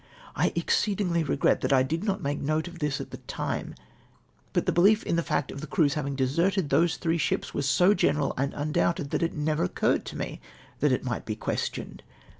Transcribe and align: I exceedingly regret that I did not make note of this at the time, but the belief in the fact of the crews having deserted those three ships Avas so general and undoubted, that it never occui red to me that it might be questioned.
I 0.35 0.51
exceedingly 0.55 1.23
regret 1.23 1.61
that 1.61 1.71
I 1.71 1.83
did 1.83 2.03
not 2.03 2.23
make 2.23 2.39
note 2.41 2.67
of 2.67 2.79
this 2.79 2.99
at 2.99 3.11
the 3.11 3.17
time, 3.17 3.75
but 4.51 4.65
the 4.65 4.71
belief 4.71 5.03
in 5.03 5.15
the 5.15 5.21
fact 5.21 5.51
of 5.51 5.61
the 5.61 5.67
crews 5.67 5.93
having 5.93 6.15
deserted 6.15 6.69
those 6.71 6.97
three 6.97 7.19
ships 7.19 7.51
Avas 7.51 7.65
so 7.65 7.93
general 7.93 8.33
and 8.35 8.51
undoubted, 8.55 9.11
that 9.11 9.21
it 9.21 9.35
never 9.35 9.67
occui 9.67 9.91
red 9.91 10.05
to 10.05 10.17
me 10.17 10.41
that 10.79 10.91
it 10.91 11.05
might 11.05 11.27
be 11.27 11.35
questioned. 11.35 12.01